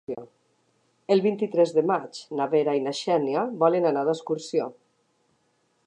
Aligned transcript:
El 1.15 1.19
vint-i-tres 1.25 1.73
de 1.75 1.83
maig 1.91 2.21
na 2.39 2.47
Vera 2.55 2.75
i 2.79 2.83
na 2.87 2.95
Xènia 3.01 3.45
volen 3.65 3.87
anar 3.91 4.07
d'excursió. 4.09 4.71